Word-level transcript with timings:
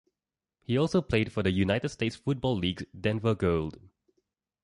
He 0.63 0.79
also 0.79 0.99
played 1.03 1.31
for 1.31 1.43
the 1.43 1.51
United 1.51 1.89
States 1.89 2.15
Football 2.15 2.57
League's 2.57 2.85
Denver 2.99 3.35
Gold. 3.35 3.79